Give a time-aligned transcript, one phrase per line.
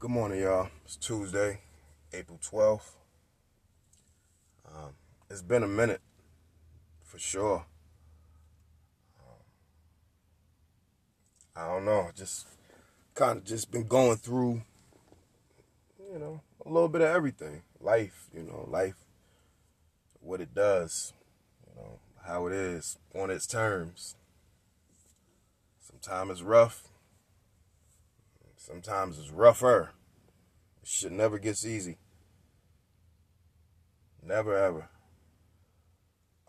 [0.00, 0.68] Good morning, y'all.
[0.84, 1.58] It's Tuesday,
[2.12, 2.92] April 12th.
[4.64, 4.92] Um,
[5.28, 6.00] it's been a minute,
[7.02, 7.66] for sure.
[9.18, 9.42] Um,
[11.56, 12.46] I don't know, just
[13.16, 14.62] kind of just been going through,
[16.12, 17.62] you know, a little bit of everything.
[17.80, 19.04] Life, you know, life,
[20.20, 21.12] what it does,
[21.66, 24.14] you know, how it is on its terms.
[25.80, 26.87] Sometimes it's rough,
[28.68, 29.92] Sometimes it's rougher.
[30.84, 31.96] Shit never gets easy.
[34.22, 34.88] Never ever.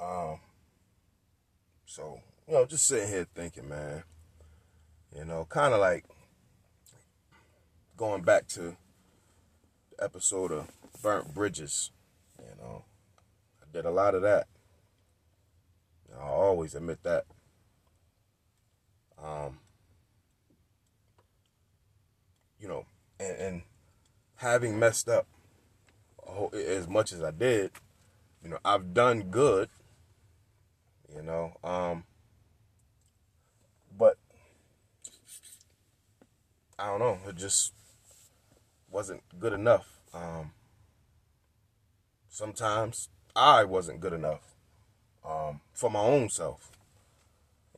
[0.01, 0.41] Um.
[1.85, 4.03] So you know, just sitting here thinking, man.
[5.15, 6.03] You know, kind of like
[7.95, 8.75] going back to
[9.97, 10.67] the episode of
[11.01, 11.91] Burnt Bridges.
[12.37, 12.83] You know,
[13.61, 14.47] I did a lot of that.
[16.17, 17.25] I always admit that.
[19.23, 19.59] Um,
[22.59, 22.85] you know,
[23.19, 23.61] and, and
[24.35, 25.27] having messed up
[26.53, 27.71] as much as I did,
[28.43, 29.69] you know, I've done good,
[31.13, 32.03] you know, um,
[33.97, 34.17] but
[36.77, 37.73] I don't know, it just
[38.89, 39.99] wasn't good enough.
[40.13, 40.51] Um,
[42.29, 44.55] sometimes I wasn't good enough
[45.25, 46.71] um, for my own self,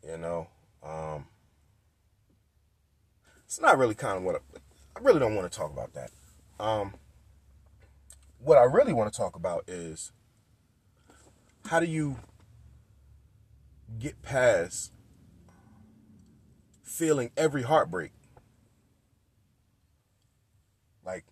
[0.08, 0.48] you know.
[0.84, 1.28] Um,
[3.46, 4.60] it's not really kind of what I,
[4.96, 6.12] I really don't want to talk about that.
[6.60, 6.94] Um,
[8.40, 10.12] what I really want to talk about is
[11.68, 12.18] how do you
[14.00, 14.92] get past
[16.84, 18.12] feeling every heartbreak?
[21.06, 21.26] Like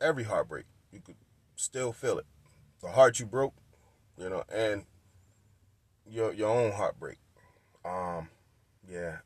[0.00, 1.16] every heartbreak, you could
[1.56, 2.26] still feel it.
[2.80, 3.54] The heart you broke,
[4.16, 4.84] you know, and
[6.06, 7.18] your your own heartbreak.
[7.84, 8.28] Um,
[8.88, 9.18] yeah,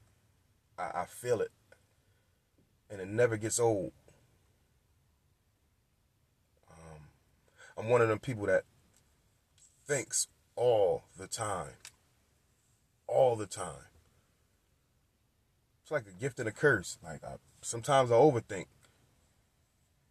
[0.79, 1.51] I, I feel it
[2.91, 3.93] and it never gets old.
[6.71, 7.01] Um,
[7.77, 8.65] I'm one of them people that
[9.87, 11.75] thinks all the time.
[13.07, 13.87] All the time.
[15.83, 16.99] It's like a gift and a curse.
[17.03, 18.67] Like I, sometimes I overthink.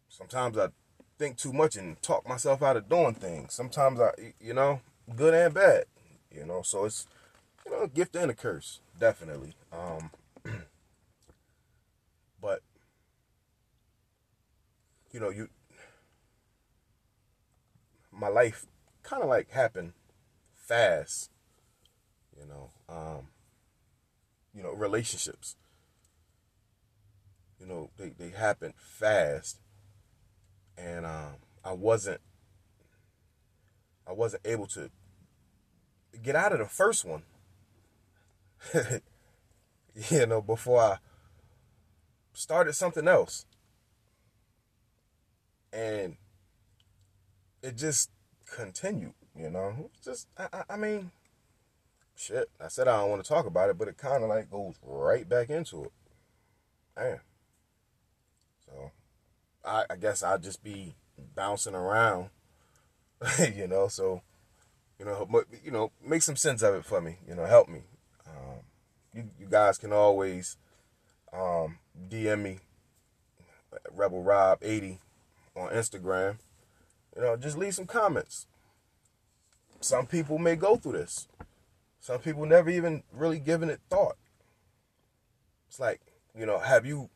[0.08, 0.70] Sometimes I
[1.18, 3.54] think too much and talk myself out of doing things.
[3.54, 4.80] Sometimes I, you know,
[5.16, 5.86] good and bad.
[6.32, 7.08] You know, so it's
[7.66, 9.56] you know, a gift and a curse, definitely.
[9.74, 10.12] Um,
[12.42, 12.62] but
[15.16, 15.48] you know, you
[18.12, 18.66] my life
[19.02, 19.94] kind of like happened
[20.54, 21.32] fast.
[22.38, 23.28] You know, um,
[24.54, 25.56] you know, relationships.
[27.62, 29.62] You know, they they happened fast,
[30.78, 32.20] and um, I wasn't
[34.06, 34.92] I wasn't able to
[36.22, 37.24] get out of the first one.
[40.10, 40.98] you know, before I
[42.34, 43.46] started something else.
[45.76, 46.16] And
[47.62, 48.10] it just
[48.46, 49.90] continued, you know.
[50.02, 51.12] Just, I, I mean,
[52.16, 52.50] shit.
[52.64, 54.76] I said I don't want to talk about it, but it kind of like goes
[54.82, 55.92] right back into it.
[56.98, 57.20] Man.
[58.66, 58.92] So,
[59.66, 60.96] I, I guess I'll just be
[61.36, 62.30] bouncing around,
[63.54, 63.90] you know.
[63.90, 64.22] So,
[64.98, 65.28] you know,
[65.62, 67.18] you know, make some sense of it for me.
[67.28, 67.82] You know, help me.
[68.26, 68.60] Um,
[69.14, 70.56] you, you guys can always
[71.34, 72.60] um, DM me,
[73.92, 75.00] Rebel Rob eighty
[75.56, 76.38] on Instagram.
[77.16, 78.48] You know, just leave some comments.
[79.80, 81.28] Some people may go through this.
[82.00, 84.18] Some people never even really given it thought.
[85.68, 86.02] It's like,
[86.38, 87.10] you know, have you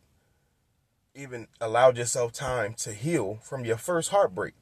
[1.14, 4.54] even allowed yourself time to heal from your first heartbreak?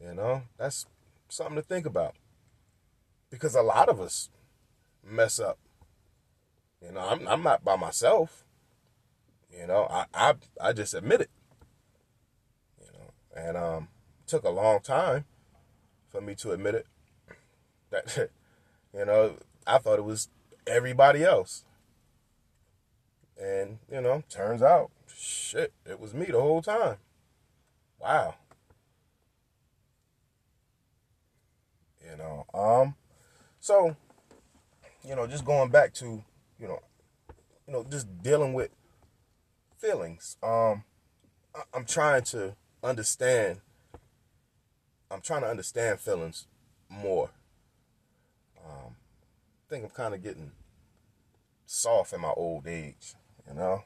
[0.00, 0.86] You know, that's
[1.28, 2.14] something to think about.
[3.30, 4.28] Because a lot of us
[5.04, 5.58] mess up.
[6.84, 8.44] You know, I'm I'm not by myself.
[9.56, 11.30] You know, I I I just admit it.
[12.80, 13.88] You know, and um,
[14.26, 15.24] took a long time
[16.08, 16.86] for me to admit it.
[17.90, 18.30] That
[18.94, 19.36] you know,
[19.66, 20.28] I thought it was
[20.66, 21.64] everybody else.
[23.40, 26.96] And, you know, turns out, shit, it was me the whole time.
[27.98, 28.36] Wow.
[32.04, 32.94] You know, um,
[33.58, 33.96] so,
[35.04, 36.22] you know, just going back to,
[36.60, 36.80] you know,
[37.66, 38.70] you know, just dealing with
[39.82, 40.36] feelings.
[40.42, 40.84] Um,
[41.54, 43.60] I, I'm trying to understand.
[45.10, 46.46] I'm trying to understand feelings
[46.88, 47.30] more.
[48.64, 50.52] Um, I think I'm kind of getting
[51.66, 53.14] soft in my old age.
[53.48, 53.82] You know,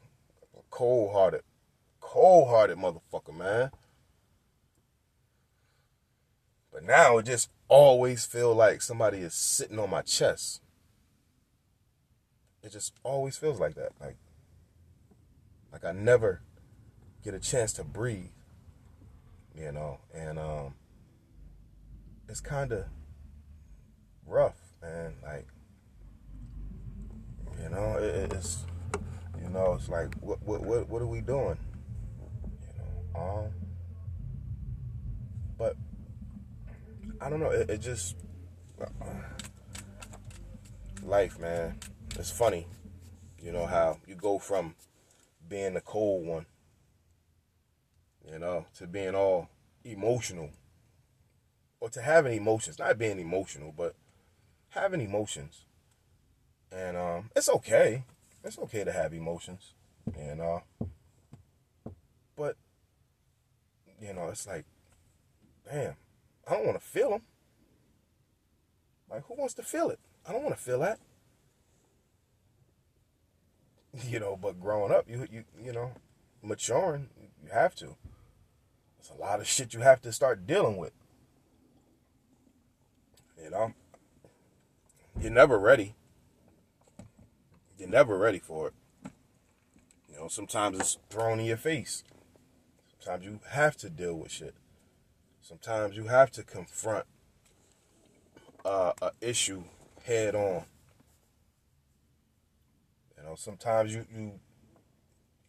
[0.71, 1.43] cold hearted,
[2.01, 3.71] cold hearted motherfucker, man.
[6.73, 10.61] But now it just always feel like somebody is sitting on my chest.
[12.63, 13.93] it just always feels like that.
[14.01, 14.17] Like
[15.73, 16.43] like I never
[17.25, 18.31] get a chance to breathe.
[19.55, 20.75] You know, and um
[22.29, 22.85] it's kind of
[24.27, 25.15] rough, man.
[25.23, 25.47] Like
[27.63, 28.65] you know, it, it's
[29.43, 31.59] you know, it's like what what what what are we doing?
[32.61, 33.51] You know, um
[35.59, 35.77] but
[37.21, 38.17] I don't know, it, it just
[41.03, 41.79] life, man.
[42.19, 42.67] It's funny,
[43.41, 44.75] you know how you go from
[45.49, 46.47] being the cold one,
[48.31, 49.49] you know, to being all
[49.85, 50.51] emotional,
[51.81, 53.95] or to having emotions, not being emotional, but
[54.71, 55.67] having emotions,
[56.73, 58.05] and um, it's okay.
[58.45, 59.75] It's okay to have emotions,
[60.17, 60.63] and know,
[62.37, 62.57] but
[64.01, 64.65] you know, it's like,
[65.71, 65.95] damn,
[66.49, 67.23] I don't want to feel them.
[69.11, 69.99] Like, who wants to feel it?
[70.29, 70.99] I don't want to feel that.
[74.05, 75.93] You know, but growing up, you you you know,
[76.43, 77.09] maturing,
[77.43, 77.97] you have to.
[78.99, 80.93] It's a lot of shit you have to start dealing with.
[83.43, 83.75] You know,
[85.21, 85.95] you're never ready.
[87.79, 88.75] You're never ready for it.
[90.11, 92.03] You know, sometimes it's thrown in your face.
[92.99, 94.55] Sometimes you have to deal with shit.
[95.41, 97.05] Sometimes you have to confront
[98.65, 99.65] uh, a issue
[100.05, 100.65] head on.
[103.27, 104.39] You know, sometimes you you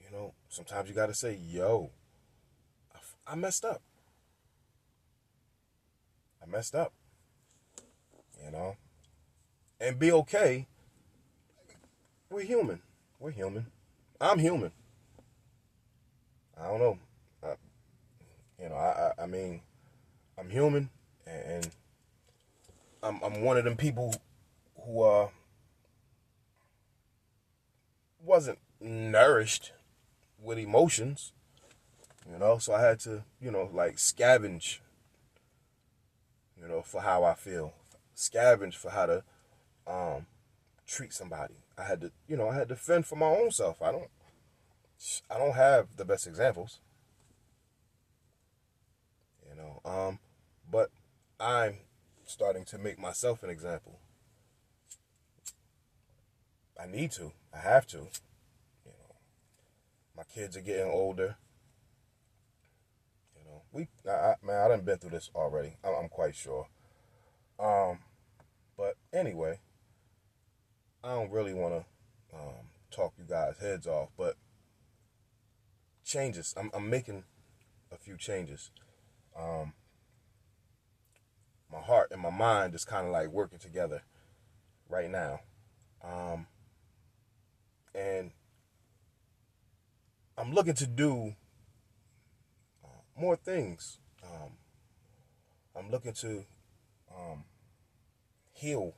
[0.01, 1.91] you know, sometimes you got to say, "Yo,
[3.27, 3.83] I, messed up.
[6.41, 6.91] I messed up."
[8.44, 8.77] You know,
[9.79, 10.65] and be okay.
[12.31, 12.81] We're human.
[13.19, 13.68] We're human.
[14.19, 14.71] I'm human.
[16.59, 16.97] I don't know.
[17.44, 17.53] I,
[18.59, 19.62] you know, I, I I mean,
[20.35, 20.89] I'm human,
[21.27, 21.69] and
[23.03, 24.15] I'm I'm one of them people
[24.83, 25.27] who uh
[28.27, 29.71] wasn't nourished
[30.39, 31.31] with emotions,
[32.29, 34.79] you know, so I had to, you know, like scavenge,
[36.62, 37.74] you know, for how I feel,
[38.15, 39.24] scavenge for how to
[39.88, 40.25] um
[40.85, 41.56] treat somebody.
[41.77, 43.81] I had to, you know, I had to fend for my own self.
[43.81, 44.09] I don't
[45.31, 46.80] I don't have the best examples.
[49.50, 50.19] You know, um
[50.69, 50.89] but
[51.39, 51.77] I'm
[52.25, 54.00] starting to make myself an example.
[56.81, 57.31] I need to.
[57.53, 57.97] I have to.
[57.97, 59.15] You know,
[60.15, 61.38] my kids are getting older.
[63.35, 65.77] You know, we, I, I, man, I done been through this already.
[65.83, 66.68] I'm, I'm quite sure.
[67.59, 68.00] Um,
[68.77, 69.59] but anyway,
[71.03, 74.35] I don't really want to um, talk you guys' heads off, but
[76.03, 76.53] changes.
[76.57, 77.23] I'm, I'm making
[77.91, 78.71] a few changes.
[79.38, 79.73] Um,
[81.71, 84.03] my heart and my mind is kind of like working together
[84.89, 85.41] right now.
[86.03, 86.47] Um,
[87.97, 88.31] and
[90.38, 91.33] I'm looking to do
[92.85, 93.97] uh, more things.
[94.23, 94.51] Um,
[95.75, 96.45] I'm looking to
[97.11, 97.45] um,
[98.53, 98.94] heal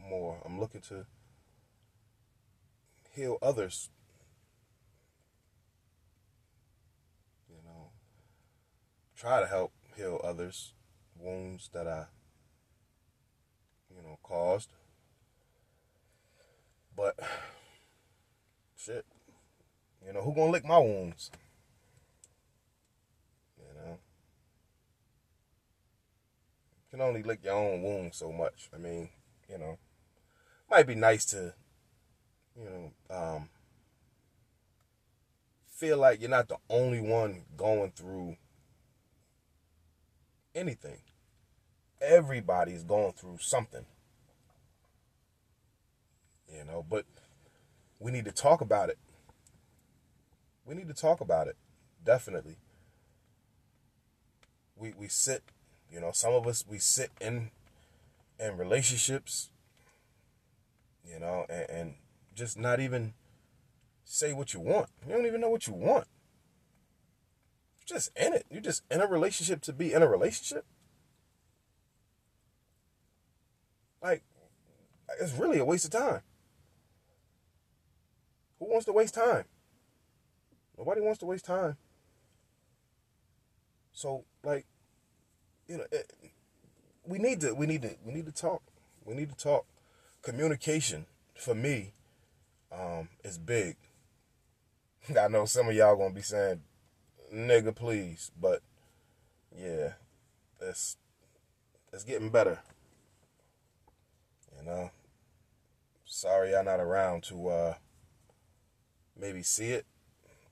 [0.00, 0.42] more.
[0.44, 1.06] I'm looking to
[3.12, 3.90] heal others.
[7.48, 7.90] You know,
[9.16, 10.74] try to help heal others
[11.16, 12.06] wounds that I,
[13.88, 14.72] you know, caused.
[16.96, 17.18] But
[18.84, 19.06] shit,
[20.04, 21.30] you know, who gonna lick my wounds?
[23.58, 23.98] You know,
[26.72, 28.68] you can only lick your own wounds so much.
[28.74, 29.08] I mean,
[29.48, 29.78] you know,
[30.70, 31.54] might be nice to,
[32.56, 33.48] you know, um,
[35.66, 38.36] feel like you're not the only one going through
[40.54, 40.98] anything
[42.00, 43.84] everybody's going through something.
[46.52, 47.04] You know, but
[48.04, 48.98] we need to talk about it.
[50.66, 51.56] We need to talk about it.
[52.04, 52.56] Definitely.
[54.76, 55.42] We we sit,
[55.90, 57.50] you know, some of us we sit in
[58.38, 59.48] in relationships,
[61.02, 61.94] you know, and, and
[62.34, 63.14] just not even
[64.04, 64.90] say what you want.
[65.06, 66.06] You don't even know what you want.
[67.78, 68.44] You're just in it.
[68.50, 70.66] You're just in a relationship to be in a relationship.
[74.02, 74.22] Like,
[75.18, 76.20] it's really a waste of time.
[78.64, 79.44] Who wants to waste time?
[80.78, 81.76] Nobody wants to waste time.
[83.92, 84.64] So, like,
[85.68, 86.10] you know, it,
[87.06, 88.62] we need to, we need to, we need to talk.
[89.04, 89.66] We need to talk.
[90.22, 91.04] Communication
[91.38, 91.92] for me
[92.72, 93.76] um, is big.
[95.20, 96.62] I know some of y'all gonna be saying,
[97.34, 98.62] "Nigga, please," but
[99.54, 99.92] yeah,
[100.58, 100.96] it's
[101.92, 102.60] it's getting better.
[104.58, 104.90] You know,
[106.06, 107.74] sorry y'all not around to uh,
[109.18, 109.86] maybe see it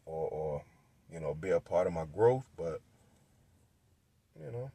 [0.06, 0.62] or, or
[1.12, 2.80] you know be a part of my growth, but
[4.38, 4.70] you know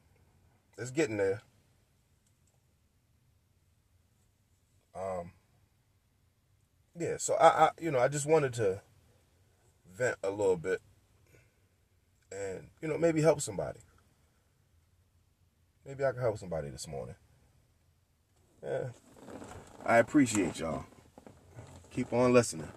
[0.77, 1.41] it's getting there.
[4.96, 5.32] Um,
[6.98, 8.82] yeah, so I, I, you know, I just wanted to
[9.96, 10.82] vent a little bit,
[12.32, 13.79] and you know, maybe help somebody.
[15.86, 17.15] Maybe I can help somebody this morning.
[18.63, 18.89] Yeah,
[19.86, 20.86] I appreciate y'all.
[21.91, 22.70] Keep on listening.